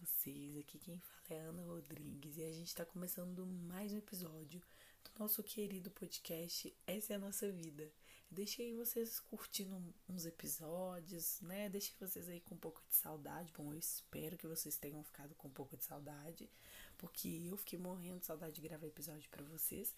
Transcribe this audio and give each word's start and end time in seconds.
vocês? 0.00 0.56
Aqui 0.56 0.78
quem 0.78 0.98
fala 0.98 1.40
é 1.40 1.40
Ana 1.40 1.62
Rodrigues 1.62 2.38
e 2.38 2.42
a 2.42 2.50
gente 2.50 2.68
está 2.68 2.86
começando 2.86 3.44
mais 3.44 3.92
um 3.92 3.98
episódio 3.98 4.62
do 5.04 5.10
nosso 5.18 5.42
querido 5.42 5.90
podcast 5.90 6.74
Essa 6.86 7.12
é 7.12 7.16
a 7.16 7.18
Nossa 7.18 7.52
Vida. 7.52 7.92
Deixei 8.30 8.74
vocês 8.74 9.20
curtindo 9.20 9.94
uns 10.08 10.24
episódios, 10.24 11.40
né? 11.42 11.68
Deixei 11.68 11.94
vocês 12.00 12.30
aí 12.30 12.40
com 12.40 12.54
um 12.54 12.58
pouco 12.58 12.82
de 12.88 12.94
saudade. 12.94 13.52
Bom, 13.52 13.72
eu 13.72 13.78
espero 13.78 14.38
que 14.38 14.46
vocês 14.46 14.78
tenham 14.78 15.04
ficado 15.04 15.34
com 15.34 15.48
um 15.48 15.52
pouco 15.52 15.76
de 15.76 15.84
saudade, 15.84 16.48
porque 16.96 17.28
eu 17.50 17.56
fiquei 17.58 17.78
morrendo 17.78 18.20
de 18.20 18.26
saudade 18.26 18.54
de 18.54 18.62
gravar 18.62 18.86
episódio 18.86 19.28
para 19.28 19.44
vocês. 19.44 19.94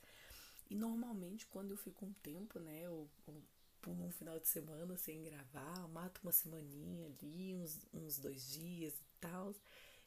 E 0.68 0.74
normalmente 0.74 1.46
quando 1.46 1.70
eu 1.70 1.76
fico 1.76 2.04
um 2.04 2.12
tempo, 2.14 2.58
né, 2.58 2.82
eu, 2.82 3.08
eu 3.28 3.42
pulo 3.80 4.04
um 4.04 4.10
final 4.10 4.40
de 4.40 4.48
semana 4.48 4.96
sem 4.96 5.22
gravar, 5.22 5.86
mato 5.88 6.20
uma 6.22 6.32
semaninha 6.32 7.06
ali, 7.06 7.54
uns, 7.54 7.86
uns 7.92 8.18
dois 8.18 8.50
dias 8.50 8.94
e 8.94 9.20
tal. 9.20 9.54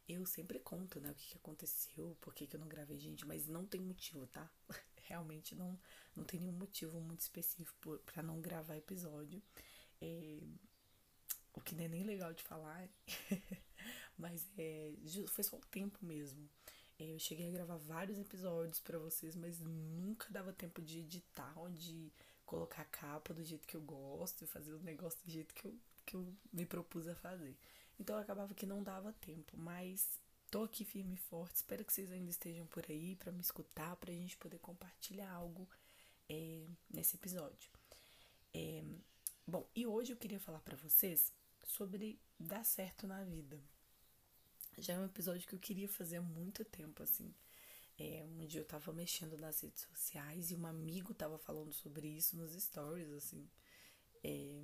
Eu 0.08 0.26
sempre 0.26 0.59
conto, 0.59 1.00
né, 1.00 1.09
o 1.09 1.16
que, 1.16 1.30
que 1.30 1.38
aconteceu, 1.38 2.16
por 2.22 2.34
que, 2.34 2.46
que 2.46 2.55
eu 2.55 2.59
não 2.59 2.68
gravei, 2.68 3.00
gente, 3.00 3.26
mas 3.26 3.48
não 3.48 3.66
tem 3.66 3.82
motivo, 3.82 4.27
tá? 4.27 4.50
Realmente 5.08 5.55
não, 5.55 5.80
não 6.16 6.23
tem 6.23 6.40
nenhum 6.40 6.54
motivo 6.54 7.00
muito 7.00 7.22
específico 7.22 8.00
para 8.05 8.22
não 8.22 8.40
gravar 8.40 8.77
episódio. 8.77 9.41
É, 10.02 10.40
o 11.54 11.62
que 11.62 11.73
não 11.73 11.84
é 11.86 11.88
nem 11.88 12.04
legal 12.04 12.34
de 12.34 12.44
falar, 12.44 12.88
mas 14.18 14.48
é, 14.58 14.94
foi 15.27 15.44
só 15.44 15.58
o 15.58 15.66
tempo 15.72 15.98
mesmo. 16.05 16.48
É, 16.99 17.13
eu 17.13 17.20
cheguei 17.20 17.48
a 17.48 17.52
gravar 17.52 17.77
vários 17.77 18.18
episódios 18.18 18.80
para 18.80 18.98
vocês, 18.99 19.35
mas 19.35 19.60
nunca 19.60 20.27
dava 20.30 20.54
tempo 20.54 20.82
de 20.82 20.99
editar 20.99 21.58
ou 21.58 21.70
de 21.70 22.12
colocar 22.46 22.84
a 22.84 22.85
capa 22.85 23.34
do 23.34 23.44
jeito 23.44 23.68
que 23.68 23.76
eu 23.76 23.82
gosto 23.82 24.44
e 24.44 24.48
fazer 24.48 24.74
o 24.74 24.84
negócio 24.84 25.20
do 25.26 25.32
jeito 25.32 25.54
que 25.54 25.66
eu, 25.66 25.76
que 26.05 26.16
eu 26.16 26.34
me 26.54 26.66
propus 26.66 27.07
a 27.07 27.16
fazer. 27.16 27.55
Então 27.99 28.18
acabava 28.18 28.54
que 28.54 28.65
não 28.65 28.84
dava 28.84 29.13
tempo, 29.13 29.57
mas 29.57 30.20
tô 30.51 30.63
aqui 30.63 30.84
firme 30.84 31.15
e 31.15 31.18
forte. 31.18 31.57
Espero 31.57 31.84
que 31.84 31.93
vocês 31.93 32.12
ainda 32.12 32.29
estejam 32.29 32.65
por 32.68 32.85
aí 32.90 33.15
para 33.15 33.32
me 33.32 33.41
escutar, 33.41 33.96
para 33.96 34.12
a 34.12 34.15
gente 34.15 34.38
poder 34.38 34.60
compartilhar 34.60 35.32
algo 35.32 35.68
é, 36.29 36.66
nesse 36.90 37.16
episódio. 37.16 37.70
É, 38.54 38.84
bom, 39.48 39.68
e 39.76 39.85
hoje 39.85 40.13
eu 40.13 40.18
queria 40.18 40.40
falar 40.40 40.60
para 40.60 40.77
vocês 40.77 41.34
sobre 41.63 42.20
dar 42.40 42.63
certo 42.63 43.07
na 43.07 43.23
vida. 43.23 43.60
Já 44.77 44.93
é 44.93 44.99
um 44.99 45.05
episódio 45.05 45.48
que 45.48 45.55
eu 45.55 45.60
queria 45.60 45.88
fazer 45.88 46.18
há 46.18 46.21
muito 46.21 46.63
tempo, 46.66 47.01
assim. 47.01 47.34
É, 47.98 48.26
um 48.26 48.46
dia 48.46 48.60
eu 48.60 48.66
tava 48.66 48.91
mexendo 48.91 49.38
nas 49.38 49.62
redes 49.62 49.84
sociais 49.84 50.51
e 50.51 50.55
um 50.55 50.66
amigo 50.68 51.13
tava 51.13 51.38
falando 51.38 51.73
sobre 51.73 52.07
isso 52.07 52.35
nos 52.35 52.51
stories, 52.51 53.10
assim. 53.12 53.49
É, 54.23 54.63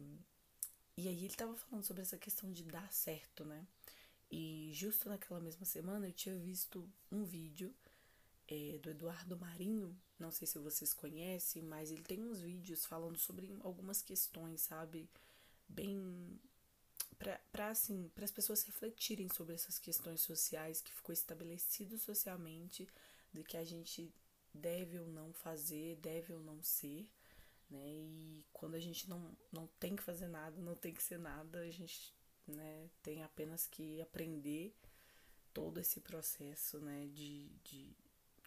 e 0.97 1.08
aí 1.08 1.25
ele 1.25 1.36
tava 1.36 1.56
falando 1.56 1.84
sobre 1.84 2.02
essa 2.02 2.17
questão 2.17 2.52
de 2.52 2.64
dar 2.64 2.92
certo, 2.92 3.45
né? 3.45 3.66
E 4.30 4.72
justo 4.73 5.09
naquela 5.09 5.39
mesma 5.39 5.66
semana 5.66 6.08
eu 6.08 6.14
tinha 6.14 6.36
visto 6.38 6.89
um 7.11 7.23
vídeo 7.23 7.73
é, 8.47 8.78
do 8.80 8.89
Eduardo 8.89 9.38
Marinho, 9.38 9.97
não 10.19 10.31
sei 10.31 10.47
se 10.47 10.59
vocês 10.59 10.94
conhecem, 10.94 11.64
mas 11.64 11.92
ele 11.92 12.03
tem 12.03 12.23
uns 12.23 12.39
vídeos 12.39 12.86
falando 12.86 13.17
sobre 13.17 13.58
algumas 13.62 14.02
questões, 14.02 14.62
sabe? 14.62 15.09
Bem 15.67 16.39
para 17.52 17.69
assim, 17.69 18.09
para 18.16 18.25
as 18.25 18.31
pessoas 18.31 18.64
refletirem 18.64 19.30
sobre 19.30 19.53
essas 19.53 19.78
questões 19.78 20.22
sociais 20.22 20.81
que 20.81 20.94
ficou 20.94 21.14
estabelecido 21.14 21.97
socialmente 21.97 22.88
do 23.31 23.44
que 23.44 23.58
a 23.58 23.64
gente 23.64 24.12
deve 24.53 25.00
ou 25.00 25.08
não 25.08 25.31
fazer, 25.34 25.97
deve 25.97 26.34
ou 26.34 26.39
não 26.39 26.62
ser, 26.64 27.08
né? 27.72 27.90
E 27.90 28.46
quando 28.52 28.76
a 28.76 28.80
gente 28.80 29.10
não, 29.10 29.36
não 29.52 29.68
tem 29.80 29.96
que 29.96 30.04
fazer 30.04 30.28
nada, 30.28 30.62
não 30.62 30.76
tem 30.76 30.94
que 30.94 31.02
ser 31.02 31.18
nada, 31.18 31.60
a 31.60 31.72
gente 31.72 32.14
né, 32.46 32.90
tem 33.02 33.24
apenas 33.24 33.66
que 33.66 34.02
aprender 34.02 34.76
todo 35.54 35.80
esse 35.80 36.02
processo, 36.02 36.80
né, 36.80 37.08
de, 37.08 37.50
de 37.64 37.96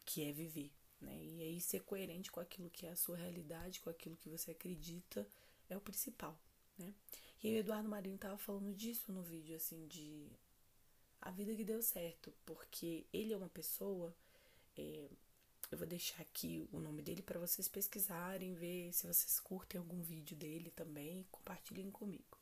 que 0.05 0.25
é 0.25 0.33
viver, 0.33 0.71
né? 1.01 1.25
E 1.25 1.41
aí 1.43 1.61
ser 1.61 1.81
coerente 1.81 2.31
com 2.31 2.41
aquilo 2.41 2.71
que 2.71 2.87
é 2.87 2.91
a 2.91 2.97
sua 2.97 3.17
realidade, 3.17 3.81
com 3.81 3.91
aquilo 3.91 4.17
que 4.17 4.29
você 4.29 4.51
acredita, 4.51 5.27
é 5.69 5.77
o 5.77 5.81
principal, 5.81 6.39
né? 6.79 6.95
E 7.43 7.53
o 7.53 7.57
Eduardo 7.57 7.89
Marinho 7.89 8.19
tava 8.19 8.39
falando 8.39 8.75
disso 8.75 9.13
no 9.13 9.23
vídeo, 9.23 9.57
assim, 9.57 9.87
de 9.87 10.31
a 11.21 11.31
vida 11.31 11.55
que 11.55 11.65
deu 11.65 11.83
certo, 11.83 12.33
porque 12.45 13.07
ele 13.13 13.33
é 13.33 13.37
uma 13.37 13.49
pessoa 13.49 14.15
é, 14.77 15.11
eu 15.75 15.79
vou 15.79 15.89
deixar 15.89 16.23
aqui 16.23 16.69
o 16.73 16.79
nome 16.79 17.03
dele 17.03 17.21
para 17.21 17.39
vocês 17.39 17.67
pesquisarem, 17.67 18.55
ver 18.55 18.93
se 18.93 19.09
vocês 19.09 19.41
curtem 19.41 19.81
algum 19.81 20.01
vídeo 20.01 20.37
dele 20.37 20.71
também, 20.71 21.27
compartilhem 21.33 21.91
comigo. 21.91 22.39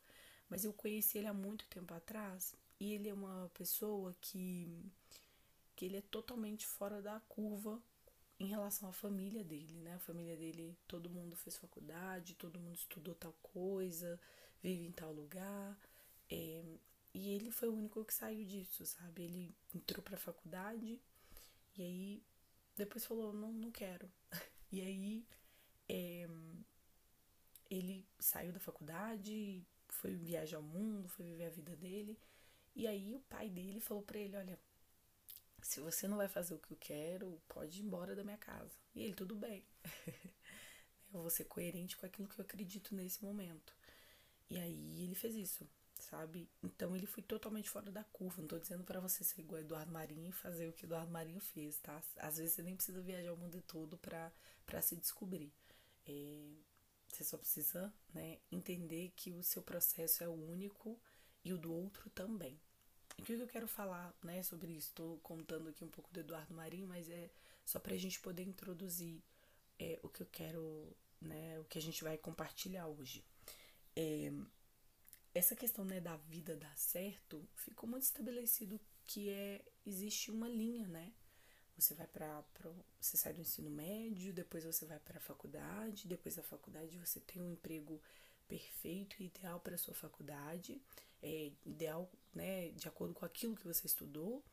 Mas 0.47 0.63
eu 0.63 0.71
conheci 0.71 1.17
ele 1.17 1.27
há 1.27 1.33
muito 1.33 1.65
tempo 1.65 1.95
atrás 1.95 2.55
e 2.79 2.93
ele 2.93 3.09
é 3.09 3.13
uma 3.13 3.49
pessoa 3.55 4.15
que, 4.21 4.69
que 5.75 5.85
ele 5.85 5.97
é 5.97 6.01
totalmente 6.01 6.67
fora 6.67 7.01
da 7.01 7.19
curva 7.21 7.81
em 8.39 8.45
relação 8.45 8.87
à 8.87 8.93
família 8.93 9.43
dele, 9.43 9.81
né? 9.81 9.95
A 9.95 9.99
família 9.99 10.37
dele, 10.37 10.77
todo 10.87 11.09
mundo 11.09 11.35
fez 11.35 11.57
faculdade, 11.57 12.35
todo 12.35 12.59
mundo 12.59 12.75
estudou 12.75 13.15
tal 13.15 13.33
coisa, 13.41 14.19
vive 14.61 14.85
em 14.85 14.91
tal 14.91 15.11
lugar. 15.11 15.75
É, 16.29 16.63
e 17.15 17.29
ele 17.29 17.49
foi 17.49 17.67
o 17.67 17.73
único 17.73 18.05
que 18.05 18.13
saiu 18.13 18.45
disso, 18.45 18.85
sabe? 18.85 19.23
Ele 19.23 19.55
entrou 19.73 20.03
pra 20.03 20.17
faculdade, 20.17 21.01
e 21.75 21.81
aí 21.81 22.23
depois 22.75 23.05
falou, 23.05 23.33
não, 23.33 23.51
não 23.51 23.71
quero. 23.71 24.11
E 24.71 24.81
aí 24.81 25.23
é, 25.87 26.27
ele 27.69 28.03
saiu 28.17 28.51
da 28.51 28.59
faculdade, 28.59 29.63
foi 29.87 30.15
viajar 30.15 30.57
ao 30.57 30.63
mundo, 30.63 31.07
foi 31.07 31.25
viver 31.25 31.45
a 31.45 31.49
vida 31.51 31.75
dele. 31.75 32.19
E 32.75 32.87
aí 32.87 33.13
o 33.13 33.19
pai 33.19 33.51
dele 33.51 33.79
falou 33.79 34.01
para 34.01 34.17
ele, 34.17 34.35
olha, 34.35 34.59
se 35.61 35.79
você 35.79 36.07
não 36.07 36.17
vai 36.17 36.27
fazer 36.27 36.55
o 36.55 36.59
que 36.59 36.71
eu 36.71 36.77
quero, 36.77 37.41
pode 37.47 37.79
ir 37.79 37.85
embora 37.85 38.15
da 38.15 38.23
minha 38.23 38.37
casa. 38.37 38.75
E 38.95 39.03
ele, 39.03 39.13
tudo 39.13 39.35
bem. 39.35 39.63
eu 41.13 41.21
vou 41.21 41.29
ser 41.29 41.45
coerente 41.45 41.95
com 41.95 42.05
aquilo 42.05 42.27
que 42.27 42.39
eu 42.39 42.43
acredito 42.43 42.95
nesse 42.95 43.23
momento. 43.23 43.75
E 44.49 44.57
aí 44.57 45.03
ele 45.03 45.15
fez 45.15 45.35
isso 45.35 45.69
sabe? 46.03 46.49
Então 46.61 46.95
ele 46.95 47.05
foi 47.05 47.23
totalmente 47.23 47.69
fora 47.69 47.91
da 47.91 48.03
curva. 48.03 48.41
Não 48.41 48.47
tô 48.47 48.59
dizendo 48.59 48.83
para 48.83 48.99
você 48.99 49.23
ser 49.23 49.41
igual 49.41 49.61
Eduardo 49.61 49.91
Marinho 49.91 50.29
e 50.29 50.31
fazer 50.31 50.67
o 50.67 50.73
que 50.73 50.85
Eduardo 50.85 51.11
Marinho 51.11 51.39
fez, 51.39 51.77
tá? 51.79 52.01
Às 52.17 52.37
vezes 52.37 52.53
você 52.53 52.61
nem 52.61 52.75
precisa 52.75 53.01
viajar 53.01 53.33
o 53.33 53.37
mundo 53.37 53.61
todo 53.61 53.97
para 53.97 54.81
se 54.81 54.95
descobrir. 54.95 55.51
É, 56.05 56.51
você 57.07 57.23
só 57.23 57.37
precisa 57.37 57.93
né, 58.13 58.39
entender 58.51 59.11
que 59.15 59.31
o 59.31 59.43
seu 59.43 59.61
processo 59.61 60.23
é 60.23 60.27
único 60.27 60.99
e 61.43 61.53
o 61.53 61.57
do 61.57 61.73
outro 61.73 62.09
também. 62.09 62.59
E 63.17 63.21
o 63.21 63.25
que 63.25 63.33
eu 63.33 63.47
quero 63.47 63.67
falar 63.67 64.13
né, 64.23 64.41
sobre 64.41 64.71
isso? 64.71 64.89
Estou 64.89 65.19
contando 65.19 65.69
aqui 65.69 65.83
um 65.83 65.89
pouco 65.89 66.11
do 66.11 66.19
Eduardo 66.19 66.53
Marinho, 66.53 66.87
mas 66.87 67.09
é 67.09 67.29
só 67.63 67.79
para 67.79 67.93
a 67.93 67.97
gente 67.97 68.19
poder 68.19 68.43
introduzir 68.43 69.21
é, 69.79 69.99
o 70.01 70.09
que 70.09 70.21
eu 70.21 70.27
quero, 70.31 70.95
né, 71.21 71.59
o 71.59 71.65
que 71.65 71.77
a 71.77 71.81
gente 71.81 72.03
vai 72.03 72.17
compartilhar 72.17 72.87
hoje. 72.87 73.23
É, 73.95 74.31
essa 75.33 75.55
questão 75.55 75.83
né, 75.83 75.99
da 75.99 76.15
vida 76.15 76.55
dar 76.55 76.77
certo 76.77 77.47
ficou 77.55 77.89
muito 77.89 78.03
estabelecido 78.03 78.79
que 79.05 79.29
é 79.29 79.61
existe 79.85 80.31
uma 80.31 80.47
linha, 80.47 80.87
né? 80.87 81.11
Você 81.75 81.95
vai 81.95 82.05
para 82.07 82.43
você 83.01 83.17
sai 83.17 83.33
do 83.33 83.41
ensino 83.41 83.69
médio, 83.69 84.31
depois 84.31 84.63
você 84.63 84.85
vai 84.85 84.99
para 84.99 85.17
a 85.17 85.21
faculdade, 85.21 86.07
depois 86.07 86.35
da 86.35 86.43
faculdade 86.43 86.97
você 86.97 87.19
tem 87.19 87.41
um 87.41 87.51
emprego 87.51 87.99
perfeito 88.47 89.15
e 89.19 89.25
ideal 89.25 89.59
para 89.59 89.77
sua 89.77 89.95
faculdade, 89.95 90.79
é 91.21 91.51
ideal, 91.65 92.11
né, 92.33 92.69
de 92.69 92.87
acordo 92.87 93.13
com 93.13 93.25
aquilo 93.25 93.55
que 93.55 93.65
você 93.65 93.87
estudou. 93.87 94.43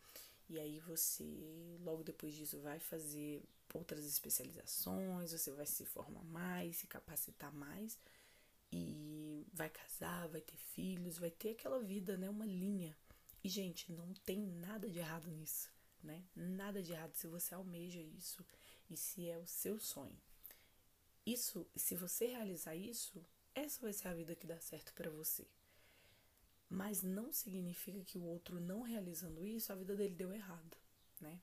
E 0.49 0.59
aí 0.59 0.81
você 0.81 1.79
logo 1.85 2.03
depois 2.03 2.35
disso 2.35 2.59
vai 2.61 2.81
fazer 2.81 3.43
outras 3.73 4.05
especializações, 4.05 5.33
você 5.33 5.53
vai 5.53 5.67
se 5.67 5.85
formar 5.85 6.25
mais, 6.25 6.79
se 6.79 6.87
capacitar 6.87 7.53
mais 7.53 7.99
e 8.73 9.47
vai 9.53 9.69
casar, 9.69 10.29
vai 10.29 10.41
ter 10.41 10.57
filhos, 10.57 11.19
vai 11.19 11.31
ter 11.31 11.51
aquela 11.51 11.81
vida, 11.81 12.17
né, 12.17 12.29
uma 12.29 12.47
linha. 12.47 12.97
E 13.43 13.49
gente, 13.49 13.91
não 13.93 14.13
tem 14.15 14.39
nada 14.39 14.89
de 14.89 14.99
errado 14.99 15.31
nisso, 15.31 15.71
né? 16.03 16.25
Nada 16.37 16.83
de 16.83 16.93
errado 16.93 17.15
se 17.15 17.27
você 17.27 17.55
almeja 17.55 18.01
isso 18.01 18.45
e 18.89 18.97
se 18.97 19.29
é 19.29 19.39
o 19.39 19.47
seu 19.47 19.79
sonho. 19.79 20.21
Isso, 21.25 21.67
se 21.75 21.95
você 21.95 22.27
realizar 22.27 22.75
isso, 22.75 23.25
essa 23.55 23.81
vai 23.81 23.93
ser 23.93 24.09
a 24.09 24.15
vida 24.15 24.35
que 24.35 24.47
dá 24.47 24.61
certo 24.61 24.93
para 24.95 25.11
você. 25.11 25.47
Mas 26.69 27.03
não 27.03 27.33
significa 27.33 28.05
que 28.05 28.19
o 28.19 28.23
outro 28.23 28.61
não 28.61 28.83
realizando 28.83 29.47
isso, 29.47 29.73
a 29.73 29.77
vida 29.77 29.97
dele 29.97 30.15
deu 30.15 30.33
errado, 30.33 30.77
né? 31.21 31.41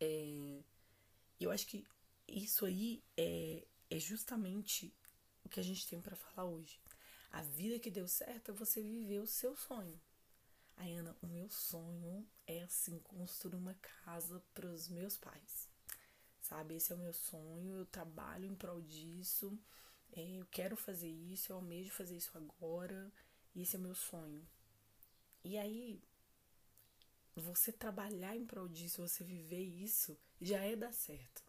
É, 0.00 0.62
eu 1.38 1.50
acho 1.50 1.66
que 1.66 1.86
isso 2.28 2.64
aí 2.64 3.02
é, 3.16 3.66
é 3.88 3.98
justamente 3.98 4.92
o 5.44 5.48
que 5.48 5.60
a 5.60 5.62
gente 5.62 5.86
tem 5.86 6.00
para 6.00 6.16
falar 6.16 6.48
hoje. 6.48 6.80
A 7.30 7.42
vida 7.42 7.78
que 7.78 7.90
deu 7.90 8.08
certo 8.08 8.50
é 8.50 8.54
você 8.54 8.82
viver 8.82 9.20
o 9.20 9.26
seu 9.26 9.56
sonho. 9.56 10.00
Ana, 10.76 11.14
o 11.20 11.26
meu 11.26 11.48
sonho 11.50 12.26
é 12.46 12.62
assim 12.62 12.98
construir 13.00 13.56
uma 13.56 13.74
casa 13.74 14.42
para 14.54 14.66
os 14.66 14.88
meus 14.88 15.16
pais. 15.16 15.68
Sabe, 16.40 16.74
esse 16.74 16.90
é 16.92 16.96
o 16.96 16.98
meu 16.98 17.12
sonho, 17.12 17.76
eu 17.76 17.86
trabalho 17.86 18.46
em 18.46 18.54
prol 18.54 18.80
disso, 18.80 19.58
é, 20.12 20.40
eu 20.40 20.46
quero 20.46 20.74
fazer 20.76 21.08
isso, 21.08 21.52
eu 21.52 21.56
almejo 21.56 21.90
fazer 21.90 22.16
isso 22.16 22.36
agora, 22.36 23.12
esse 23.54 23.76
é 23.76 23.78
o 23.78 23.82
meu 23.82 23.94
sonho. 23.94 24.46
E 25.44 25.58
aí, 25.58 26.02
você 27.36 27.72
trabalhar 27.72 28.34
em 28.34 28.46
prol 28.46 28.68
disso, 28.68 29.06
você 29.06 29.22
viver 29.22 29.62
isso, 29.62 30.18
já 30.40 30.64
é 30.64 30.74
dar 30.74 30.92
certo. 30.92 31.44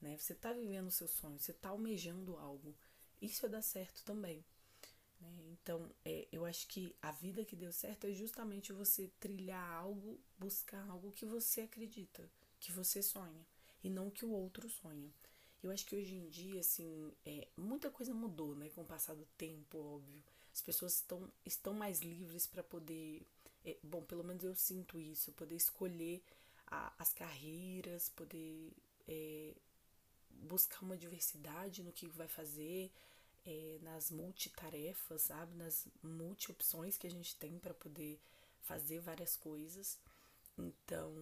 Né? 0.00 0.16
Você 0.16 0.32
está 0.32 0.52
vivendo 0.52 0.88
o 0.88 0.92
seu 0.92 1.06
sonho, 1.06 1.38
você 1.38 1.52
está 1.52 1.68
almejando 1.68 2.36
algo. 2.36 2.74
Isso 3.20 3.44
é 3.46 3.48
dar 3.48 3.62
certo 3.62 4.02
também. 4.04 4.44
Né? 5.20 5.28
Então, 5.52 5.90
é, 6.04 6.26
eu 6.32 6.44
acho 6.44 6.66
que 6.66 6.94
a 7.02 7.10
vida 7.12 7.44
que 7.44 7.56
deu 7.56 7.72
certo 7.72 8.06
é 8.06 8.12
justamente 8.12 8.72
você 8.72 9.10
trilhar 9.20 9.72
algo, 9.74 10.18
buscar 10.38 10.88
algo 10.88 11.12
que 11.12 11.26
você 11.26 11.62
acredita, 11.62 12.28
que 12.58 12.72
você 12.72 13.02
sonha, 13.02 13.46
e 13.82 13.90
não 13.90 14.10
que 14.10 14.24
o 14.24 14.30
outro 14.30 14.68
sonha. 14.68 15.10
Eu 15.62 15.70
acho 15.70 15.84
que 15.84 15.94
hoje 15.94 16.14
em 16.14 16.28
dia, 16.28 16.60
assim, 16.60 17.12
é, 17.24 17.46
muita 17.56 17.90
coisa 17.90 18.14
mudou, 18.14 18.54
né? 18.56 18.70
Com 18.70 18.80
o 18.80 18.86
passar 18.86 19.14
do 19.14 19.26
tempo, 19.36 19.78
óbvio. 19.78 20.22
As 20.52 20.62
pessoas 20.62 20.94
estão, 20.94 21.30
estão 21.44 21.74
mais 21.74 22.00
livres 22.00 22.46
para 22.46 22.62
poder. 22.62 23.22
É, 23.64 23.76
bom, 23.82 24.02
pelo 24.02 24.24
menos 24.24 24.42
eu 24.42 24.54
sinto 24.54 24.98
isso, 24.98 25.32
poder 25.32 25.56
escolher 25.56 26.22
a, 26.66 26.92
as 26.98 27.12
carreiras, 27.12 28.08
poder 28.08 28.72
é, 29.06 29.54
buscar 30.30 30.80
uma 30.82 30.96
diversidade 30.96 31.82
no 31.82 31.92
que 31.92 32.06
vai 32.08 32.28
fazer, 32.28 32.90
é, 33.44 33.78
nas 33.82 34.10
multitarefas, 34.10 35.22
sabe? 35.22 35.54
Nas 35.54 35.86
multi-opções 36.02 36.96
que 36.96 37.06
a 37.06 37.10
gente 37.10 37.36
tem 37.36 37.58
para 37.58 37.74
poder 37.74 38.20
fazer 38.60 39.00
várias 39.00 39.36
coisas. 39.36 39.98
Então, 40.58 41.14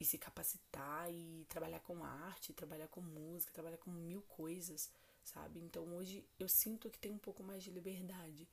e 0.00 0.04
se 0.04 0.16
capacitar 0.18 1.12
e 1.12 1.44
trabalhar 1.48 1.80
com 1.80 2.02
arte, 2.04 2.52
trabalhar 2.52 2.88
com 2.88 3.00
música, 3.00 3.52
trabalhar 3.52 3.76
com 3.78 3.90
mil 3.90 4.22
coisas, 4.22 4.90
sabe? 5.22 5.60
Então, 5.60 5.84
hoje 5.94 6.24
eu 6.38 6.48
sinto 6.48 6.90
que 6.90 6.98
tem 6.98 7.12
um 7.12 7.18
pouco 7.18 7.42
mais 7.42 7.62
de 7.62 7.70
liberdade. 7.70 8.48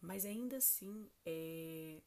Mas 0.00 0.24
ainda 0.24 0.56
assim, 0.56 1.08
é, 1.24 2.00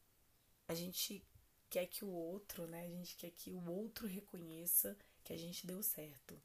a 0.68 0.74
gente 0.74 1.24
quer 1.68 1.86
que 1.86 2.04
o 2.04 2.08
outro, 2.08 2.66
né? 2.66 2.84
A 2.84 2.88
gente 2.88 3.16
quer 3.16 3.30
que 3.30 3.50
o 3.50 3.70
outro 3.70 4.06
reconheça 4.06 4.96
que 5.24 5.32
a 5.32 5.36
gente 5.36 5.66
deu 5.66 5.82
certo, 5.82 6.40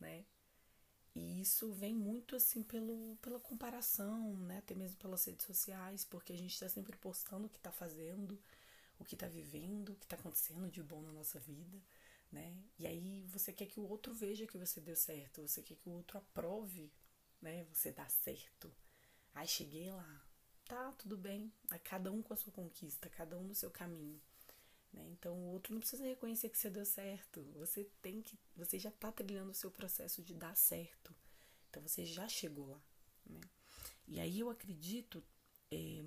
né? 0.00 0.24
E 1.14 1.40
isso 1.40 1.72
vem 1.72 1.94
muito 1.94 2.34
assim 2.34 2.62
pelo, 2.62 3.16
pela 3.22 3.38
comparação, 3.38 4.36
né? 4.38 4.58
Até 4.58 4.74
mesmo 4.74 4.96
pelas 4.98 5.24
redes 5.24 5.46
sociais, 5.46 6.04
porque 6.04 6.32
a 6.32 6.36
gente 6.36 6.52
está 6.52 6.68
sempre 6.68 6.96
postando 6.96 7.46
o 7.46 7.48
que 7.48 7.58
está 7.58 7.70
fazendo, 7.70 8.38
o 8.98 9.04
que 9.04 9.14
está 9.14 9.28
vivendo, 9.28 9.90
o 9.90 9.96
que 9.96 10.06
está 10.06 10.16
acontecendo 10.16 10.68
de 10.68 10.82
bom 10.82 11.02
na 11.02 11.12
nossa 11.12 11.38
vida, 11.38 11.78
né? 12.32 12.56
E 12.78 12.86
aí 12.86 13.24
você 13.28 13.52
quer 13.52 13.66
que 13.66 13.78
o 13.78 13.88
outro 13.88 14.12
veja 14.12 14.46
que 14.46 14.58
você 14.58 14.80
deu 14.80 14.96
certo, 14.96 15.42
você 15.42 15.62
quer 15.62 15.76
que 15.76 15.88
o 15.88 15.92
outro 15.92 16.18
aprove, 16.18 16.92
né? 17.40 17.64
Você 17.72 17.92
dá 17.92 18.08
certo. 18.08 18.72
Aí 19.34 19.46
cheguei 19.46 19.90
lá, 19.90 20.26
tá, 20.66 20.92
tudo 20.92 21.16
bem. 21.16 21.52
A 21.70 21.78
cada 21.78 22.10
um 22.10 22.22
com 22.22 22.34
a 22.34 22.36
sua 22.36 22.52
conquista, 22.52 23.08
cada 23.08 23.38
um 23.38 23.44
no 23.44 23.54
seu 23.54 23.70
caminho. 23.70 24.20
Né? 24.94 25.08
Então 25.10 25.34
o 25.34 25.52
outro 25.52 25.74
não 25.74 25.80
precisa 25.80 26.04
reconhecer 26.04 26.48
que 26.48 26.58
você 26.58 26.70
deu 26.70 26.84
certo. 26.84 27.42
Você 27.54 27.84
tem 28.00 28.22
que. 28.22 28.38
Você 28.56 28.78
já 28.78 28.90
está 28.90 29.10
trilhando 29.10 29.50
o 29.50 29.54
seu 29.54 29.70
processo 29.70 30.22
de 30.22 30.34
dar 30.34 30.56
certo. 30.56 31.14
Então 31.68 31.82
você 31.82 32.06
já 32.06 32.28
chegou 32.28 32.66
lá. 32.66 32.80
Né? 33.26 33.40
E 34.06 34.20
aí 34.20 34.38
eu 34.38 34.48
acredito 34.50 35.22
é, 35.72 36.04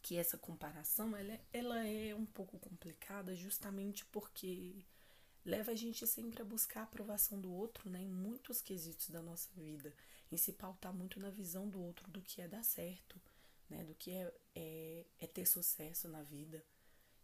que 0.00 0.16
essa 0.16 0.38
comparação 0.38 1.16
ela 1.16 1.32
é, 1.32 1.44
ela 1.52 1.86
é 1.86 2.14
um 2.14 2.26
pouco 2.26 2.58
complicada 2.58 3.34
justamente 3.34 4.04
porque 4.06 4.86
leva 5.44 5.72
a 5.72 5.74
gente 5.74 6.06
sempre 6.06 6.42
a 6.42 6.44
buscar 6.44 6.80
a 6.80 6.84
aprovação 6.84 7.40
do 7.40 7.50
outro 7.50 7.88
né, 7.90 8.02
em 8.02 8.10
muitos 8.10 8.60
quesitos 8.60 9.08
da 9.08 9.22
nossa 9.22 9.48
vida, 9.56 9.94
em 10.30 10.36
se 10.36 10.52
pautar 10.52 10.92
muito 10.92 11.18
na 11.18 11.30
visão 11.30 11.68
do 11.68 11.80
outro 11.80 12.08
do 12.10 12.20
que 12.20 12.42
é 12.42 12.46
dar 12.46 12.62
certo, 12.62 13.20
né, 13.68 13.82
do 13.82 13.94
que 13.94 14.10
é, 14.10 14.32
é, 14.54 15.06
é 15.18 15.26
ter 15.26 15.46
sucesso 15.46 16.06
na 16.06 16.22
vida. 16.22 16.62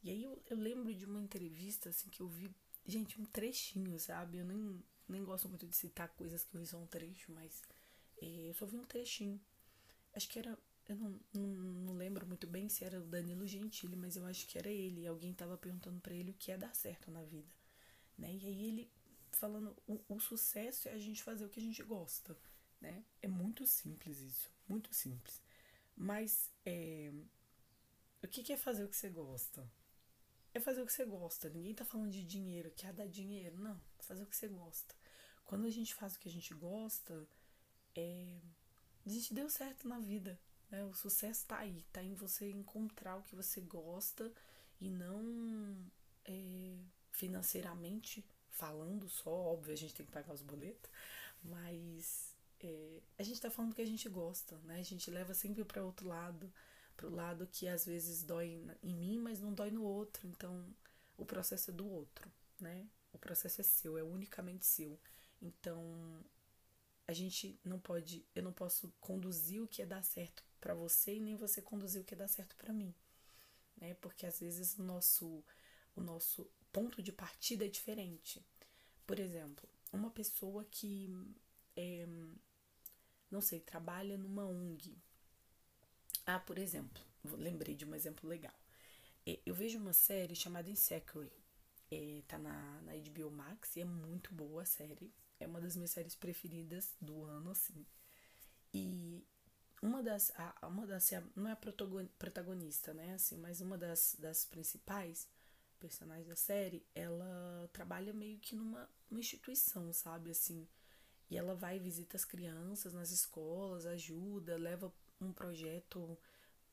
E 0.05 0.11
aí 0.11 0.23
eu, 0.23 0.41
eu, 0.51 0.59
lembro 0.59 0.95
de 0.95 1.06
uma 1.06 1.19
entrevista 1.19 1.89
assim 1.89 2.11
que 2.11 2.21
eu 2.21 2.29
vi, 2.29 2.55
gente, 2.87 3.19
um 3.19 3.25
trechinho, 3.25 3.99
sabe? 3.99 4.37
Eu 4.37 4.45
nem, 4.45 4.85
nem 5.09 5.25
gosto 5.25 5.49
muito 5.49 5.67
de 5.67 5.75
citar 5.75 6.09
coisas 6.11 6.45
que 6.45 6.55
eu 6.55 6.61
vi 6.61 6.67
só 6.67 6.77
um 6.77 6.87
trecho, 6.87 7.33
mas 7.33 7.62
é, 8.21 8.51
eu 8.51 8.55
só 8.55 8.67
vi 8.67 8.77
um 8.77 8.85
trechinho. 8.85 9.41
Acho 10.15 10.29
que 10.29 10.39
era. 10.39 10.59
Eu 10.87 10.97
não, 10.97 11.21
não, 11.33 11.43
não, 11.47 11.95
lembro 11.95 12.27
muito 12.27 12.47
bem 12.47 12.69
se 12.69 12.85
era 12.85 13.01
o 13.01 13.06
Danilo 13.06 13.47
Gentili, 13.47 13.97
mas 13.97 14.17
eu 14.17 14.27
acho 14.27 14.47
que 14.47 14.59
era 14.59 14.69
ele. 14.69 15.06
Alguém 15.06 15.33
tava 15.33 15.56
perguntando 15.56 15.99
para 16.01 16.15
ele 16.15 16.33
o 16.33 16.35
que 16.35 16.53
é 16.53 16.59
dar 16.59 16.75
certo 16.75 17.11
na 17.11 17.23
vida. 17.23 17.49
Né? 18.19 18.31
E 18.35 18.47
aí 18.47 18.67
ele 18.67 18.91
falando: 19.33 19.75
o, 19.87 19.99
o 20.06 20.21
sucesso 20.21 20.87
é 20.87 20.93
a 20.93 20.99
gente 20.99 21.23
fazer 21.23 21.47
o 21.47 21.49
que 21.49 21.61
a 21.61 21.62
gente 21.62 21.83
gosta. 21.83 22.37
Né? 22.79 23.03
É 23.23 23.29
muito 23.29 23.67
simples 23.67 24.21
isso, 24.21 24.53
muito 24.69 24.93
simples. 24.95 25.41
Mas 25.97 26.53
é, 26.67 27.11
o 28.23 28.29
que, 28.29 28.43
que 28.43 28.53
é 28.53 28.56
fazer 28.59 28.85
o 28.85 28.89
que 28.89 28.97
você 28.97 29.09
gosta? 29.09 29.67
É 30.55 30.61
fazer 30.61 30.81
o 30.81 30.87
que 30.87 30.93
você 30.93 31.05
gosta. 31.05 31.51
Ninguém 31.51 31.75
tá 31.75 31.85
falando 31.85 32.12
de 32.12 32.25
dinheiro, 32.25 32.71
que 32.71 32.87
é 32.87 32.93
dar 32.93 33.09
dinheiro. 33.09 33.59
Não, 33.59 33.79
fazer 33.99 34.23
o 34.23 34.27
que 34.27 34.37
você 34.37 34.47
gosta. 34.47 34.95
Quando 35.45 35.67
a 35.67 35.71
gente 35.71 35.95
faz 35.95 36.15
o 36.15 36.21
que 36.21 36.29
a 36.29 36.33
gente 36.33 36.55
gosta, 36.55 37.27
é... 37.95 38.39
a 39.05 39.09
gente 39.09 39.35
deu 39.35 39.51
certo 39.51 39.89
na 39.89 39.99
vida. 39.99 40.39
Né? 40.71 40.85
O 40.85 40.95
sucesso 40.95 41.45
tá 41.47 41.59
aí, 41.59 41.85
tá 41.93 42.03
em 42.03 42.15
você 42.15 42.51
encontrar 42.51 43.17
o 43.17 43.23
que 43.23 43.35
você 43.35 43.61
gosta 43.61 44.33
e 44.81 44.89
não 44.89 45.77
é, 46.25 46.79
financeiramente 47.11 48.25
falando 48.49 49.09
só. 49.09 49.31
Óbvio, 49.31 49.73
a 49.73 49.77
gente 49.77 49.95
tem 49.95 50.06
que 50.06 50.12
pagar 50.12 50.33
os 50.33 50.43
boletos, 50.43 50.91
mas 51.43 52.33
é, 52.61 53.03
a 53.19 53.23
gente 53.25 53.41
tá 53.41 53.51
falando 53.51 53.73
do 53.73 53.77
que 53.77 53.83
a 53.83 53.87
gente 53.87 54.09
gosta, 54.09 54.56
né? 54.59 54.79
A 54.79 54.85
gente 54.85 55.11
leva 55.11 55.35
sempre 55.35 55.65
para 55.65 55.85
outro 55.85 56.09
lado 56.09 56.53
pro 56.96 57.11
lado 57.14 57.49
que 57.50 57.69
às 57.69 57.85
vezes 57.87 58.23
dói 58.23 58.61
em 58.82 58.94
mim, 58.94 59.19
mas 59.19 59.41
não 59.41 59.52
dói 59.52 59.70
no 59.70 59.82
outro. 59.82 60.26
Então, 60.26 60.67
o 61.17 61.25
processo 61.25 61.70
é 61.70 61.75
do 61.75 61.88
outro, 61.88 62.31
né? 62.61 62.87
O 63.12 63.19
processo 63.19 63.61
é 63.61 63.64
seu, 63.64 63.96
é 63.99 64.02
unicamente 64.02 64.67
seu. 64.67 64.99
Então, 65.41 66.25
a 67.06 67.12
gente 67.12 67.58
não 67.64 67.79
pode, 67.79 68.25
eu 68.35 68.43
não 68.43 68.52
posso 68.52 68.93
conduzir 69.00 69.62
o 69.62 69.69
que 69.69 69.82
é 69.82 69.87
dar 69.87 70.02
certo 70.02 70.43
para 70.61 70.75
você 70.75 71.17
e 71.17 71.20
nem 71.20 71.37
você 71.37 71.61
conduzir 71.61 72.00
o 72.00 72.05
que 72.05 72.14
é 72.14 72.17
dar 72.17 72.29
certo 72.29 72.56
para 72.56 72.73
mim, 72.73 72.94
né? 73.76 73.94
Porque 73.94 74.26
às 74.26 74.41
vezes 74.41 74.79
o 74.79 74.82
nosso 74.82 75.44
o 75.96 76.00
nosso 76.00 76.50
ponto 76.73 77.02
de 77.02 77.12
partida 77.12 77.64
é 77.64 77.69
diferente. 77.69 78.44
Por 79.06 79.20
exemplo, 79.20 79.69
uma 79.93 80.11
pessoa 80.11 80.64
que 80.64 81.08
é, 81.77 82.06
não 83.31 83.41
sei, 83.41 83.60
trabalha 83.60 84.17
numa 84.17 84.44
ONG, 84.44 84.96
ah, 86.27 86.39
por 86.41 86.59
exemplo, 86.59 87.03
lembrei 87.25 87.75
de 87.75 87.85
um 87.85 87.95
exemplo 87.95 88.29
legal. 88.29 88.55
É, 89.27 89.41
eu 89.45 89.55
vejo 89.55 89.79
uma 89.79 89.93
série 89.93 90.35
chamada 90.35 90.71
Insecure. 90.71 91.31
É, 91.91 92.23
tá 92.27 92.39
na, 92.39 92.81
na 92.83 92.93
HBO 92.93 93.31
Max 93.31 93.77
e 93.77 93.81
é 93.81 93.85
muito 93.85 94.33
boa 94.35 94.63
a 94.63 94.67
série. 94.67 95.13
É 95.39 95.47
uma 95.47 95.61
das 95.61 95.77
minhas 95.77 95.91
séries 95.91 96.15
preferidas 96.15 96.95
do 97.01 97.25
ano, 97.25 97.51
assim. 97.51 97.87
E 98.73 99.27
uma 99.83 100.03
das. 100.03 100.33
A, 100.37 100.67
uma 100.67 100.87
das 100.87 101.11
não 101.37 101.49
é 101.49 101.53
a 101.53 101.57
protagonista, 101.57 102.95
né? 102.95 103.15
Assim, 103.15 103.37
mas 103.37 103.61
uma 103.61 103.77
das, 103.79 104.17
das 104.19 104.45
principais 104.45 105.29
personagens 105.79 106.29
da 106.29 106.37
série, 106.37 106.87
ela 106.95 107.69
trabalha 107.73 108.13
meio 108.13 108.39
que 108.39 108.57
numa, 108.57 108.89
numa 109.11 109.21
instituição, 109.21 109.93
sabe? 109.93 110.31
Assim. 110.31 110.67
E 111.31 111.37
ela 111.37 111.55
vai 111.55 111.79
visita 111.79 112.17
as 112.17 112.25
crianças 112.25 112.93
nas 112.93 113.11
escolas, 113.11 113.87
ajuda, 113.87 114.57
leva 114.57 114.93
um 115.25 115.33
projeto 115.33 116.19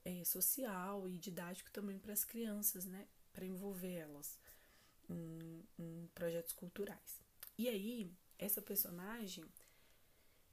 é, 0.04 0.24
social 0.24 1.08
e 1.08 1.18
didático 1.18 1.72
também 1.72 2.00
para 2.00 2.14
as 2.14 2.24
crianças, 2.24 2.86
né? 2.86 3.08
Para 3.34 3.46
envolver 3.46 3.94
elas 3.94 4.40
em, 5.10 5.64
em, 5.78 6.10
projetos 6.14 6.54
culturais. 6.54 7.22
E 7.58 7.68
aí, 7.70 8.12
essa 8.38 8.62
personagem, 8.62 9.46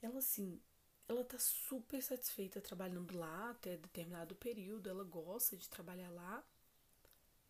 ela 0.02 0.18
assim, 0.18 0.60
ela 1.08 1.24
tá 1.24 1.38
super 1.38 2.02
satisfeita 2.02 2.60
trabalhando 2.60 3.16
lá 3.16 3.50
até 3.50 3.76
determinado 3.76 4.34
período, 4.34 4.90
ela 4.90 5.04
gosta 5.04 5.56
de 5.56 5.68
trabalhar 5.68 6.10
lá. 6.10 6.44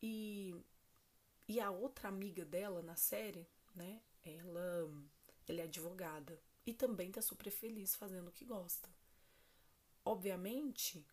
E, 0.00 0.54
e 1.48 1.60
a 1.60 1.70
outra 1.70 2.08
amiga 2.08 2.44
dela 2.44 2.82
na 2.82 2.94
série, 2.94 3.46
né? 3.74 4.00
Ela, 4.24 4.88
ela 5.48 5.60
é 5.60 5.64
advogada 5.64 6.40
e 6.64 6.74
também 6.74 7.10
tá 7.10 7.22
super 7.22 7.50
feliz 7.50 7.96
fazendo 7.96 8.28
o 8.28 8.32
que 8.32 8.44
gosta. 8.44 8.88
Obviamente, 10.08 11.04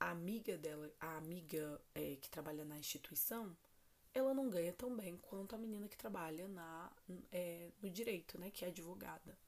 a 0.00 0.10
amiga 0.10 0.58
dela, 0.58 0.92
a 0.98 1.16
amiga 1.16 1.80
é, 1.94 2.16
que 2.16 2.28
trabalha 2.28 2.64
na 2.64 2.76
instituição, 2.76 3.56
ela 4.12 4.34
não 4.34 4.50
ganha 4.50 4.72
tão 4.72 4.96
bem 4.96 5.16
quanto 5.16 5.54
a 5.54 5.58
menina 5.58 5.86
que 5.86 5.96
trabalha 5.96 6.48
na, 6.48 6.90
é, 7.30 7.70
no 7.80 7.88
direito, 7.88 8.36
né? 8.36 8.50
Que 8.50 8.64
é 8.64 8.68
advogada. 8.68 9.38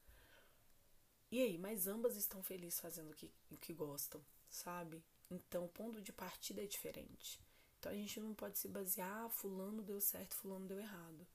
E 1.28 1.42
aí, 1.42 1.58
mas 1.58 1.88
ambas 1.88 2.16
estão 2.16 2.40
felizes 2.40 2.78
fazendo 2.78 3.10
o 3.10 3.14
que, 3.14 3.32
o 3.50 3.56
que 3.56 3.72
gostam, 3.72 4.24
sabe? 4.48 5.02
Então 5.28 5.64
o 5.64 5.68
ponto 5.68 6.00
de 6.00 6.12
partida 6.12 6.62
é 6.62 6.66
diferente. 6.66 7.40
Então 7.80 7.90
a 7.90 7.96
gente 7.96 8.20
não 8.20 8.32
pode 8.32 8.60
se 8.60 8.68
basear, 8.68 9.24
ah, 9.24 9.28
fulano 9.28 9.82
deu 9.82 10.00
certo, 10.00 10.36
fulano 10.36 10.68
deu 10.68 10.78
errado. 10.78 11.26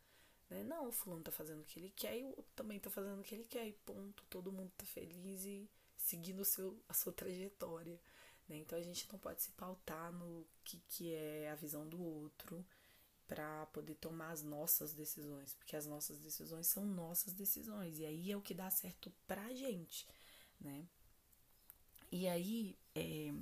Né? 0.49 0.63
Não, 0.63 0.93
fulano 0.93 1.23
tá 1.23 1.31
fazendo 1.31 1.59
o 1.59 1.65
que 1.65 1.77
ele 1.77 1.91
quer 1.93 2.17
e 2.17 2.23
o 2.23 2.29
outro 2.29 2.53
também 2.55 2.79
tá 2.79 2.89
fazendo 2.89 3.19
o 3.19 3.23
que 3.23 3.35
ele 3.35 3.43
quer. 3.43 3.67
E 3.67 3.73
ponto, 3.73 4.23
todo 4.29 4.49
mundo 4.49 4.71
tá 4.77 4.85
feliz 4.85 5.43
e 5.43 5.69
seguindo 6.03 6.43
seu, 6.43 6.77
a 6.87 6.93
sua 6.93 7.13
trajetória. 7.13 7.99
Né? 8.47 8.57
Então 8.57 8.77
a 8.77 8.81
gente 8.81 9.07
não 9.11 9.17
pode 9.17 9.41
se 9.41 9.51
pautar 9.51 10.11
no 10.11 10.45
que, 10.63 10.77
que 10.89 11.13
é 11.13 11.49
a 11.49 11.55
visão 11.55 11.87
do 11.87 12.01
outro 12.01 12.63
para 13.25 13.65
poder 13.67 13.95
tomar 13.95 14.31
as 14.31 14.43
nossas 14.43 14.93
decisões, 14.93 15.53
porque 15.53 15.77
as 15.77 15.87
nossas 15.87 16.19
decisões 16.19 16.67
são 16.67 16.85
nossas 16.85 17.33
decisões 17.33 17.97
e 17.97 18.05
aí 18.05 18.31
é 18.31 18.37
o 18.37 18.41
que 18.41 18.53
dá 18.53 18.69
certo 18.69 19.11
pra 19.25 19.53
gente, 19.53 20.05
né? 20.59 20.85
E 22.11 22.27
aí, 22.27 22.77
é, 22.93 23.33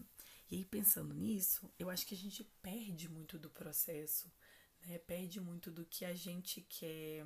e 0.50 0.56
aí 0.58 0.66
pensando 0.66 1.14
nisso, 1.16 1.70
eu 1.80 1.90
acho 1.90 2.06
que 2.06 2.14
a 2.14 2.18
gente 2.18 2.44
perde 2.62 3.10
muito 3.10 3.40
do 3.40 3.50
processo, 3.50 4.32
né? 4.86 5.00
Perde 5.00 5.42
muito 5.42 5.72
do 5.72 5.84
que 5.84 6.06
a 6.06 6.14
gente 6.14 6.62
quer, 6.62 7.26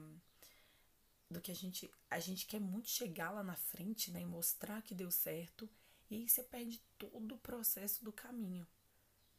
do 1.30 1.42
que 1.42 1.52
a 1.52 1.56
gente 1.56 1.90
a 2.10 2.20
gente 2.20 2.46
quer 2.46 2.60
muito 2.60 2.90
chegar 2.90 3.32
lá 3.32 3.44
na 3.44 3.56
frente, 3.56 4.12
né? 4.12 4.22
E 4.22 4.26
mostrar 4.26 4.82
que 4.82 4.94
deu 4.94 5.12
certo 5.12 5.70
e 6.10 6.16
aí 6.16 6.30
você 6.30 6.44
perde 6.44 6.82
todo 6.98 7.36
o 7.36 7.40
processo 7.40 8.04
do 8.04 8.12
caminho, 8.12 8.68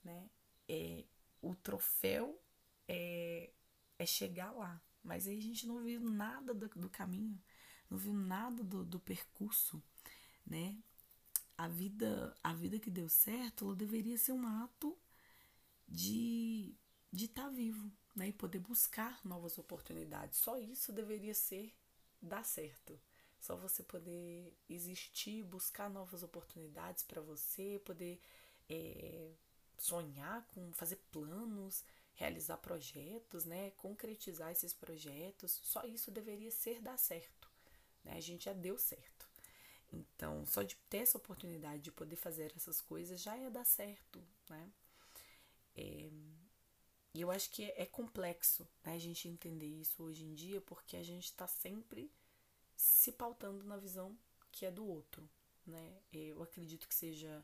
né? 0.03 0.29
É, 0.69 1.05
o 1.41 1.55
troféu 1.55 2.41
é, 2.89 3.51
é 3.99 4.07
chegar 4.07 4.51
lá. 4.51 4.83
Mas 5.03 5.29
aí 5.29 5.39
a 5.39 5.43
gente 5.43 5.67
não 5.67 5.83
viu 5.83 6.01
nada 6.01 6.53
do, 6.53 6.69
do 6.69 6.91
caminho, 6.91 7.41
não 7.89 7.97
viu 7.97 8.13
nada 8.13 8.65
do, 8.65 8.85
do 8.85 8.99
percurso, 8.99 9.81
né? 10.45 10.77
A 11.57 11.69
vida, 11.69 12.37
a 12.43 12.53
vida 12.53 12.79
que 12.81 12.91
deu 12.91 13.09
certo, 13.09 13.65
ela 13.67 13.77
deveria 13.77 14.19
ser 14.19 14.33
um 14.33 14.47
ato 14.47 14.99
de 15.89 16.77
de 17.13 17.27
estar 17.27 17.45
tá 17.45 17.49
vivo, 17.49 17.91
né? 18.17 18.29
E 18.29 18.33
poder 18.33 18.59
buscar 18.59 19.21
novas 19.25 19.59
oportunidades. 19.59 20.39
Só 20.39 20.59
isso 20.59 20.93
deveria 20.93 21.35
ser 21.35 21.73
dar 22.21 22.45
certo. 22.45 22.99
Só 23.41 23.55
você 23.57 23.83
poder 23.83 24.53
existir, 24.69 25.45
buscar 25.45 25.91
novas 25.91 26.23
oportunidades 26.23 27.05
para 27.05 27.21
você, 27.21 27.81
poder 27.85 28.21
é, 28.69 29.31
sonhar 29.79 30.45
com 30.55 30.73
fazer 30.73 30.97
planos, 31.13 31.85
realizar 32.15 32.57
projetos, 32.57 33.45
né, 33.45 33.71
concretizar 33.73 34.51
esses 34.51 34.73
projetos, 34.73 35.53
só 35.53 35.85
isso 35.85 36.11
deveria 36.11 36.51
ser 36.51 36.81
dar 36.81 36.99
certo, 36.99 37.49
né? 38.03 38.15
A 38.17 38.21
gente 38.21 38.47
já 38.47 38.55
deu 38.55 38.79
certo. 38.79 39.29
Então, 39.93 40.45
só 40.47 40.63
de 40.63 40.77
ter 40.91 40.99
essa 40.99 41.19
oportunidade 41.19 41.83
de 41.83 41.93
poder 41.93 42.17
fazer 42.17 42.53
essas 42.57 42.81
coisas 42.81 43.21
já 43.23 43.37
ia 43.37 43.51
dar 43.51 43.65
certo, 43.65 44.23
né? 44.49 44.71
É, 45.77 46.11
e 47.17 47.23
eu 47.23 47.31
acho 47.31 47.51
que 47.51 47.65
é, 47.65 47.83
é 47.83 47.87
complexo 47.87 48.69
né, 48.85 48.95
a 48.95 48.99
gente 48.99 49.27
entender 49.27 49.65
isso 49.65 50.03
hoje 50.03 50.23
em 50.23 50.35
dia, 50.35 50.61
porque 50.61 50.99
a 50.99 51.03
gente 51.03 51.25
está 51.25 51.47
sempre 51.47 52.13
se 52.77 53.11
pautando 53.11 53.65
na 53.65 53.79
visão 53.79 54.15
que 54.53 54.67
é 54.67 54.71
do 54.71 54.87
outro, 54.87 55.27
né? 55.67 55.99
Eu 56.13 56.43
acredito 56.43 56.87
que 56.87 56.95
seja 56.95 57.43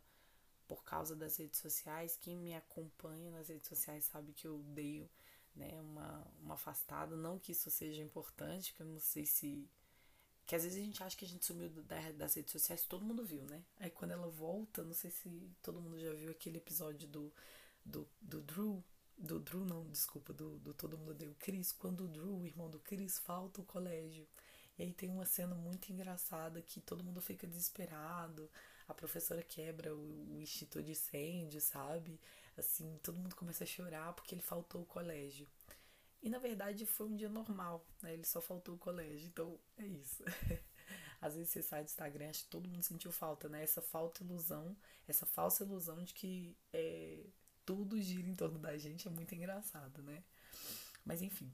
por 0.68 0.84
causa 0.84 1.16
das 1.16 1.38
redes 1.38 1.58
sociais. 1.58 2.18
Quem 2.20 2.36
me 2.36 2.54
acompanha 2.54 3.30
nas 3.30 3.48
redes 3.48 3.66
sociais 3.66 4.04
sabe 4.04 4.34
que 4.34 4.46
eu 4.46 4.56
odeio 4.56 5.08
né, 5.56 5.80
uma, 5.80 6.26
uma 6.42 6.54
afastada. 6.54 7.16
Não 7.16 7.38
que 7.38 7.52
isso 7.52 7.70
seja 7.70 8.02
importante, 8.02 8.74
que 8.74 8.82
eu 8.82 8.86
não 8.86 9.00
sei 9.00 9.24
se. 9.24 9.66
Que 10.44 10.54
às 10.54 10.64
vezes 10.64 10.78
a 10.78 10.84
gente 10.84 11.02
acha 11.02 11.16
que 11.16 11.24
a 11.24 11.28
gente 11.28 11.46
sumiu 11.46 11.70
das 12.14 12.34
redes 12.34 12.52
sociais, 12.52 12.84
todo 12.84 13.06
mundo 13.06 13.24
viu, 13.24 13.42
né? 13.44 13.64
Aí 13.80 13.88
quando 13.88 14.10
ela 14.10 14.28
volta, 14.28 14.84
não 14.84 14.92
sei 14.92 15.10
se 15.10 15.30
todo 15.62 15.80
mundo 15.80 15.98
já 15.98 16.12
viu 16.12 16.30
aquele 16.30 16.58
episódio 16.58 17.08
do, 17.08 17.32
do, 17.82 18.06
do 18.20 18.42
Drew. 18.42 18.84
Do 19.22 19.38
Drew, 19.38 19.64
não, 19.64 19.88
desculpa, 19.88 20.32
do, 20.32 20.58
do 20.58 20.74
Todo 20.74 20.98
Mundo 20.98 21.14
Deu 21.14 21.34
Chris. 21.38 21.72
Quando 21.72 22.04
o 22.04 22.08
Drew, 22.08 22.38
o 22.38 22.46
irmão 22.46 22.68
do 22.68 22.80
Chris, 22.80 23.18
falta 23.18 23.60
o 23.60 23.64
colégio. 23.64 24.26
E 24.76 24.82
aí 24.82 24.92
tem 24.92 25.08
uma 25.08 25.24
cena 25.24 25.54
muito 25.54 25.92
engraçada 25.92 26.60
que 26.60 26.80
todo 26.80 27.04
mundo 27.04 27.20
fica 27.22 27.46
desesperado 27.46 28.50
a 28.88 28.94
professora 28.94 29.42
quebra 29.42 29.94
o, 29.94 30.36
o 30.36 30.42
extintor 30.42 30.82
de 30.82 30.92
incêndio, 30.92 31.60
sabe? 31.60 32.20
Assim, 32.56 32.98
todo 33.02 33.18
mundo 33.18 33.34
começa 33.34 33.64
a 33.64 33.66
chorar 33.66 34.12
porque 34.12 34.34
ele 34.34 34.42
faltou 34.42 34.82
o 34.82 34.86
colégio. 34.86 35.46
E 36.22 36.28
na 36.28 36.38
verdade 36.38 36.86
foi 36.86 37.06
um 37.06 37.16
dia 37.16 37.28
normal, 37.28 37.84
né? 38.02 38.12
Ele 38.12 38.24
só 38.24 38.40
faltou 38.40 38.74
o 38.74 38.78
colégio. 38.78 39.26
Então 39.26 39.58
é 39.78 39.86
isso. 39.86 40.22
Às 41.20 41.34
vezes 41.34 41.50
você 41.50 41.62
sai 41.62 41.82
do 41.82 41.86
Instagram, 41.86 42.30
acho 42.30 42.44
que 42.44 42.50
todo 42.50 42.68
mundo 42.68 42.82
sentiu 42.82 43.12
falta, 43.12 43.48
né? 43.48 43.62
Essa 43.62 43.80
falta 43.80 44.22
ilusão, 44.22 44.76
essa 45.06 45.24
falsa 45.24 45.64
ilusão 45.64 46.02
de 46.02 46.12
que 46.12 46.56
é, 46.72 47.24
tudo 47.64 48.00
gira 48.00 48.28
em 48.28 48.34
torno 48.34 48.58
da 48.58 48.76
gente 48.78 49.06
é 49.08 49.10
muito 49.10 49.34
engraçado, 49.34 50.02
né? 50.02 50.22
Mas 51.04 51.22
enfim, 51.22 51.52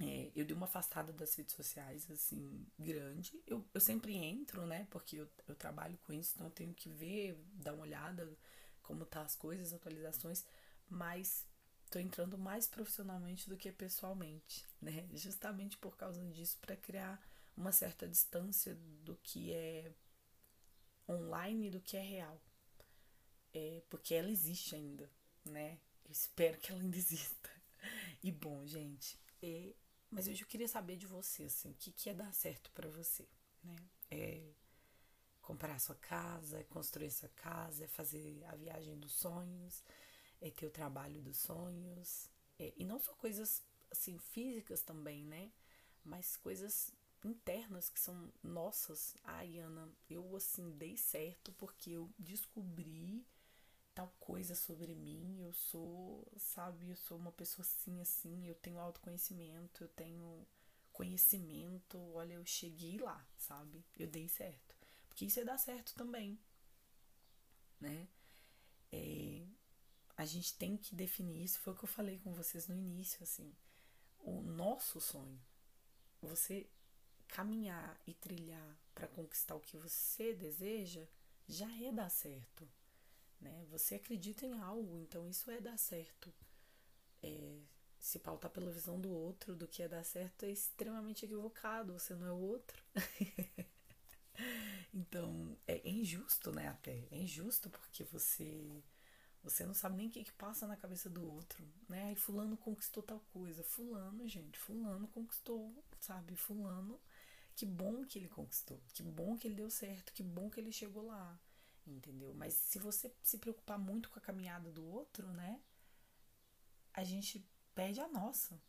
é, 0.00 0.32
eu 0.34 0.44
dei 0.44 0.56
uma 0.56 0.66
afastada 0.66 1.12
das 1.12 1.34
redes 1.34 1.54
sociais, 1.54 2.10
assim, 2.10 2.66
grande. 2.78 3.42
Eu, 3.46 3.64
eu 3.74 3.80
sempre 3.80 4.14
entro, 4.16 4.66
né? 4.66 4.86
Porque 4.90 5.16
eu, 5.16 5.28
eu 5.46 5.54
trabalho 5.54 5.98
com 6.06 6.12
isso, 6.12 6.32
então 6.34 6.46
eu 6.46 6.52
tenho 6.52 6.74
que 6.74 6.88
ver, 6.88 7.36
dar 7.54 7.74
uma 7.74 7.82
olhada 7.82 8.36
como 8.82 9.04
tá 9.04 9.22
as 9.22 9.36
coisas, 9.36 9.72
atualizações, 9.72 10.44
mas 10.88 11.46
tô 11.90 11.98
entrando 11.98 12.38
mais 12.38 12.66
profissionalmente 12.66 13.48
do 13.48 13.56
que 13.56 13.70
pessoalmente, 13.70 14.66
né? 14.80 15.06
Justamente 15.12 15.76
por 15.76 15.96
causa 15.96 16.24
disso, 16.30 16.58
para 16.60 16.76
criar 16.76 17.22
uma 17.56 17.70
certa 17.70 18.08
distância 18.08 18.74
do 19.04 19.14
que 19.22 19.52
é 19.52 19.92
online 21.08 21.68
e 21.68 21.70
do 21.70 21.80
que 21.80 21.96
é 21.96 22.02
real. 22.02 22.40
É, 23.54 23.82
porque 23.90 24.14
ela 24.14 24.30
existe 24.30 24.74
ainda, 24.74 25.10
né? 25.44 25.78
Eu 26.04 26.12
espero 26.12 26.58
que 26.58 26.72
ela 26.72 26.80
ainda 26.80 26.96
exista. 26.98 27.50
E 28.22 28.30
bom, 28.32 28.66
gente, 28.66 29.18
é, 29.42 29.74
mas 30.10 30.28
hoje 30.28 30.42
eu 30.42 30.48
queria 30.48 30.68
saber 30.68 30.96
de 30.96 31.06
você, 31.06 31.44
assim, 31.44 31.70
o 31.70 31.74
que, 31.74 31.92
que 31.92 32.10
é 32.10 32.14
dar 32.14 32.32
certo 32.32 32.70
para 32.72 32.88
você, 32.88 33.28
né? 33.64 33.76
É 34.10 34.52
comprar 35.42 35.78
sua 35.80 35.96
casa, 35.96 36.60
é 36.60 36.64
construir 36.64 37.10
sua 37.10 37.28
casa, 37.30 37.84
é 37.84 37.88
fazer 37.88 38.44
a 38.46 38.56
viagem 38.56 38.98
dos 38.98 39.12
sonhos, 39.12 39.82
é 40.40 40.50
ter 40.50 40.66
o 40.66 40.70
trabalho 40.70 41.20
dos 41.22 41.38
sonhos. 41.38 42.30
É, 42.58 42.72
e 42.76 42.84
não 42.84 42.98
só 42.98 43.12
coisas, 43.14 43.62
assim, 43.90 44.18
físicas 44.18 44.82
também, 44.82 45.24
né? 45.24 45.52
Mas 46.04 46.36
coisas 46.36 46.92
internas 47.24 47.88
que 47.88 48.00
são 48.00 48.32
nossas. 48.42 49.16
Ai, 49.24 49.58
Ana, 49.58 49.88
eu, 50.08 50.34
assim, 50.36 50.70
dei 50.72 50.96
certo 50.96 51.52
porque 51.52 51.90
eu 51.90 52.10
descobri 52.18 53.24
tal 53.94 54.08
coisa 54.20 54.54
sobre 54.54 54.94
mim, 54.94 55.42
eu 55.42 55.52
sou, 55.52 56.26
sabe, 56.36 56.90
eu 56.90 56.96
sou 56.96 57.18
uma 57.18 57.32
pessoa 57.32 57.64
assim, 57.64 58.00
assim, 58.00 58.46
eu 58.46 58.54
tenho 58.54 58.78
autoconhecimento, 58.78 59.84
eu 59.84 59.88
tenho 59.88 60.46
conhecimento, 60.92 61.98
olha, 62.12 62.34
eu 62.34 62.46
cheguei 62.46 62.98
lá, 62.98 63.26
sabe? 63.36 63.84
Eu 63.98 64.06
dei 64.06 64.28
certo. 64.28 64.76
Porque 65.08 65.26
isso 65.26 65.40
é 65.40 65.44
dar 65.44 65.58
certo 65.58 65.94
também, 65.94 66.38
né? 67.80 68.08
É, 68.90 69.46
a 70.16 70.24
gente 70.24 70.54
tem 70.56 70.76
que 70.76 70.94
definir 70.94 71.44
isso, 71.44 71.60
foi 71.60 71.72
o 71.72 71.76
que 71.76 71.84
eu 71.84 71.88
falei 71.88 72.18
com 72.18 72.32
vocês 72.32 72.68
no 72.68 72.76
início, 72.76 73.22
assim, 73.22 73.54
o 74.20 74.42
nosso 74.42 75.00
sonho, 75.00 75.40
você 76.20 76.68
caminhar 77.28 78.00
e 78.06 78.14
trilhar 78.14 78.78
para 78.94 79.08
conquistar 79.08 79.54
o 79.54 79.60
que 79.60 79.76
você 79.76 80.34
deseja, 80.34 81.06
já 81.48 81.70
é 81.82 81.90
dar 81.90 82.10
certo 82.10 82.68
né? 83.42 83.66
Você 83.70 83.96
acredita 83.96 84.46
em 84.46 84.58
algo, 84.60 84.98
então 85.00 85.28
isso 85.28 85.50
é 85.50 85.60
dar 85.60 85.78
certo. 85.78 86.32
É, 87.22 87.60
se 87.98 88.18
pautar 88.18 88.50
pela 88.50 88.70
visão 88.70 89.00
do 89.00 89.10
outro 89.10 89.54
do 89.54 89.68
que 89.68 89.82
é 89.82 89.88
dar 89.88 90.04
certo 90.04 90.44
é 90.44 90.50
extremamente 90.50 91.24
equivocado, 91.24 91.92
você 91.92 92.14
não 92.14 92.26
é 92.26 92.32
o 92.32 92.36
outro. 92.36 92.82
então, 94.94 95.56
é 95.66 95.88
injusto, 95.88 96.52
né, 96.52 96.68
até. 96.68 97.06
É 97.10 97.18
injusto 97.18 97.68
porque 97.70 98.04
você 98.04 98.82
você 99.42 99.66
não 99.66 99.74
sabe 99.74 99.96
nem 99.96 100.06
o 100.06 100.10
que, 100.10 100.22
que 100.22 100.32
passa 100.32 100.68
na 100.68 100.76
cabeça 100.76 101.10
do 101.10 101.28
outro, 101.28 101.66
né? 101.88 102.04
Aí 102.04 102.14
fulano 102.14 102.56
conquistou 102.56 103.02
tal 103.02 103.18
coisa. 103.32 103.64
Fulano, 103.64 104.26
gente, 104.28 104.56
fulano 104.58 105.08
conquistou, 105.08 105.84
sabe? 105.98 106.36
Fulano, 106.36 107.00
que 107.56 107.66
bom 107.66 108.04
que 108.04 108.18
ele 108.20 108.28
conquistou. 108.28 108.80
Que 108.94 109.02
bom 109.02 109.36
que 109.36 109.48
ele 109.48 109.56
deu 109.56 109.68
certo, 109.70 110.12
que 110.12 110.22
bom 110.22 110.48
que 110.48 110.60
ele 110.60 110.70
chegou 110.72 111.06
lá 111.06 111.40
entendeu? 111.86 112.34
Mas 112.34 112.54
se 112.54 112.78
você 112.78 113.12
se 113.22 113.38
preocupar 113.38 113.78
muito 113.78 114.10
com 114.10 114.18
a 114.18 114.22
caminhada 114.22 114.70
do 114.70 114.84
outro, 114.84 115.26
né? 115.32 115.60
A 116.92 117.04
gente 117.04 117.44
perde 117.74 118.00
a 118.00 118.08
nossa, 118.08 118.60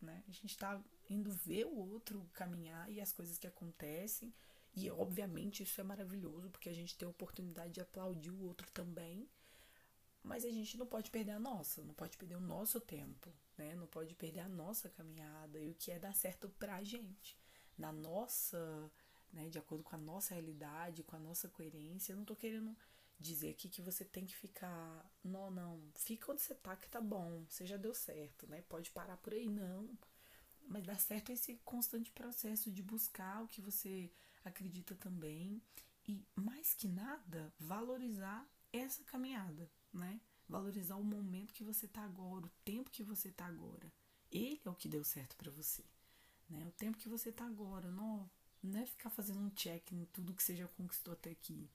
né? 0.00 0.22
A 0.28 0.32
gente 0.32 0.56
tá 0.56 0.82
indo 1.08 1.30
ver 1.30 1.64
o 1.66 1.76
outro 1.76 2.28
caminhar 2.32 2.90
e 2.90 3.00
as 3.00 3.12
coisas 3.12 3.38
que 3.38 3.46
acontecem. 3.46 4.32
E 4.74 4.90
obviamente 4.90 5.62
isso 5.62 5.80
é 5.80 5.84
maravilhoso, 5.84 6.50
porque 6.50 6.68
a 6.68 6.74
gente 6.74 6.96
tem 6.96 7.06
a 7.06 7.10
oportunidade 7.10 7.72
de 7.72 7.80
aplaudir 7.80 8.30
o 8.30 8.42
outro 8.42 8.70
também. 8.72 9.28
Mas 10.22 10.44
a 10.44 10.50
gente 10.50 10.76
não 10.76 10.86
pode 10.86 11.10
perder 11.10 11.32
a 11.32 11.40
nossa, 11.40 11.82
não 11.82 11.94
pode 11.94 12.16
perder 12.16 12.36
o 12.36 12.40
nosso 12.40 12.80
tempo, 12.80 13.32
né? 13.56 13.74
Não 13.74 13.86
pode 13.86 14.14
perder 14.14 14.40
a 14.40 14.48
nossa 14.48 14.88
caminhada 14.88 15.58
e 15.58 15.70
o 15.70 15.74
que 15.74 15.90
é 15.90 15.98
dar 15.98 16.14
certo 16.14 16.48
pra 16.50 16.82
gente. 16.82 17.36
Na 17.76 17.92
nossa 17.92 18.90
né, 19.32 19.48
de 19.48 19.58
acordo 19.58 19.84
com 19.84 19.94
a 19.94 19.98
nossa 19.98 20.34
realidade, 20.34 21.02
com 21.02 21.16
a 21.16 21.18
nossa 21.18 21.48
coerência. 21.48 22.12
Eu 22.12 22.16
não 22.16 22.24
tô 22.24 22.34
querendo 22.36 22.76
dizer 23.18 23.50
aqui 23.50 23.68
que 23.68 23.82
você 23.82 24.04
tem 24.04 24.24
que 24.24 24.36
ficar, 24.36 25.10
não, 25.24 25.50
não, 25.50 25.82
fica 25.96 26.30
onde 26.30 26.40
você 26.40 26.54
tá 26.54 26.76
que 26.76 26.88
tá 26.88 27.00
bom, 27.00 27.44
você 27.48 27.66
já 27.66 27.76
deu 27.76 27.92
certo, 27.94 28.46
né? 28.46 28.62
Pode 28.68 28.90
parar 28.90 29.16
por 29.16 29.32
aí, 29.32 29.48
não. 29.48 29.90
Mas 30.66 30.84
dá 30.84 30.96
certo 30.96 31.32
esse 31.32 31.54
constante 31.64 32.12
processo 32.12 32.70
de 32.70 32.82
buscar 32.82 33.42
o 33.42 33.48
que 33.48 33.60
você 33.60 34.10
acredita 34.44 34.94
também 34.94 35.60
e 36.06 36.24
mais 36.34 36.74
que 36.74 36.88
nada, 36.88 37.52
valorizar 37.58 38.46
essa 38.72 39.02
caminhada, 39.04 39.70
né? 39.92 40.20
Valorizar 40.48 40.96
o 40.96 41.04
momento 41.04 41.52
que 41.52 41.64
você 41.64 41.86
tá 41.86 42.02
agora, 42.02 42.46
o 42.46 42.52
tempo 42.64 42.90
que 42.90 43.02
você 43.02 43.30
tá 43.30 43.46
agora. 43.46 43.92
Ele 44.30 44.60
é 44.64 44.70
o 44.70 44.74
que 44.74 44.88
deu 44.88 45.04
certo 45.04 45.36
para 45.36 45.50
você. 45.50 45.84
Né? 46.48 46.64
O 46.66 46.72
tempo 46.72 46.96
que 46.96 47.08
você 47.08 47.30
tá 47.30 47.44
agora, 47.44 47.90
não, 47.90 48.30
não 48.62 48.80
é 48.80 48.86
ficar 48.86 49.10
fazendo 49.10 49.40
um 49.40 49.50
check 49.50 49.92
em 49.92 50.04
tudo 50.06 50.34
que 50.34 50.42
você 50.42 50.56
já 50.56 50.66
conquistou 50.68 51.12
até 51.12 51.30
aqui. 51.30 51.70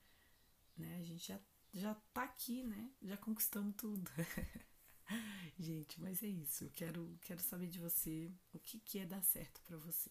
Né? 0.77 0.97
A 0.99 1.03
gente 1.03 1.27
já, 1.27 1.39
já 1.73 1.95
tá 2.13 2.23
aqui, 2.23 2.63
né? 2.63 2.91
Já 3.01 3.17
conquistamos 3.17 3.75
tudo. 3.75 4.09
gente, 5.59 6.01
mas 6.01 6.21
é 6.23 6.27
isso. 6.27 6.65
Eu 6.65 6.71
quero, 6.75 7.17
quero 7.21 7.41
saber 7.41 7.67
de 7.67 7.79
você 7.79 8.31
o 8.53 8.59
que, 8.59 8.79
que 8.79 8.99
é 8.99 9.05
dar 9.05 9.23
certo 9.23 9.61
para 9.61 9.77
você. 9.77 10.09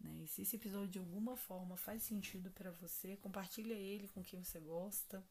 Né? 0.00 0.22
E 0.24 0.28
se 0.28 0.42
esse 0.42 0.56
episódio 0.56 0.88
de 0.88 0.98
alguma 0.98 1.36
forma 1.36 1.76
faz 1.76 2.02
sentido 2.02 2.50
para 2.50 2.70
você, 2.70 3.16
compartilha 3.16 3.74
ele 3.74 4.08
com 4.08 4.22
quem 4.22 4.42
você 4.42 4.60
gosta. 4.60 5.24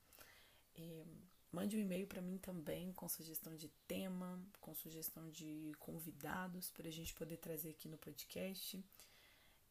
É, 0.75 1.05
mande 1.51 1.77
um 1.77 1.79
e-mail 1.79 2.07
para 2.07 2.21
mim 2.21 2.37
também 2.37 2.91
com 2.93 3.07
sugestão 3.07 3.55
de 3.55 3.69
tema, 3.87 4.41
com 4.59 4.73
sugestão 4.73 5.29
de 5.29 5.73
convidados 5.79 6.69
para 6.71 6.87
a 6.87 6.91
gente 6.91 7.13
poder 7.13 7.37
trazer 7.37 7.69
aqui 7.69 7.87
no 7.87 7.97
podcast. 7.97 8.83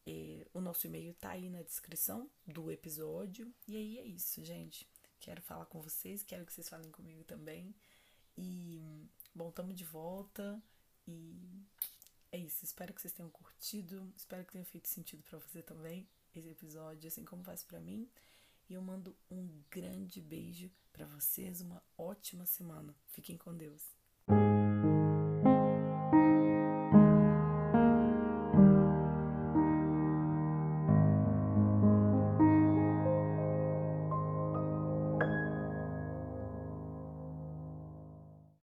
É, 0.07 0.45
o 0.53 0.61
nosso 0.61 0.85
e-mail 0.85 1.13
tá 1.15 1.31
aí 1.31 1.49
na 1.49 1.61
descrição 1.63 2.29
do 2.45 2.71
episódio. 2.71 3.53
E 3.67 3.75
aí 3.75 3.99
é 3.99 4.05
isso, 4.05 4.43
gente. 4.43 4.87
Quero 5.19 5.41
falar 5.41 5.65
com 5.65 5.81
vocês, 5.81 6.23
quero 6.23 6.45
que 6.45 6.53
vocês 6.53 6.69
falem 6.69 6.91
comigo 6.91 7.23
também. 7.23 7.73
E, 8.37 8.81
bom, 9.33 9.49
estamos 9.49 9.75
de 9.75 9.83
volta. 9.83 10.61
E 11.07 11.63
é 12.31 12.37
isso. 12.37 12.63
Espero 12.63 12.93
que 12.93 13.01
vocês 13.01 13.13
tenham 13.13 13.29
curtido. 13.31 14.13
Espero 14.15 14.45
que 14.45 14.53
tenha 14.53 14.65
feito 14.65 14.87
sentido 14.87 15.23
para 15.23 15.39
você 15.39 15.61
também 15.63 16.07
esse 16.39 16.49
episódio, 16.49 17.07
assim 17.07 17.23
como 17.23 17.43
faz 17.43 17.63
para 17.63 17.79
mim. 17.79 18.09
E 18.69 18.73
eu 18.73 18.81
mando 18.81 19.15
um 19.29 19.63
grande 19.69 20.21
beijo 20.21 20.71
para 20.91 21.05
vocês, 21.05 21.61
uma 21.61 21.81
ótima 21.97 22.45
semana. 22.45 22.95
Fiquem 23.07 23.37
com 23.37 23.55
Deus. 23.55 24.04